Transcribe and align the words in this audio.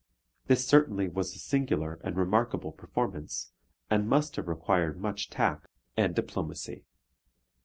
This 0.47 0.65
certainly 0.65 1.07
was 1.07 1.35
a 1.35 1.37
singular 1.37 1.99
and 2.03 2.17
remarkable 2.17 2.71
performance, 2.71 3.51
and 3.87 4.09
must 4.09 4.35
have 4.35 4.47
required 4.47 4.99
much 4.99 5.29
tact 5.29 5.67
and 5.95 6.15
diplomacy. 6.15 6.85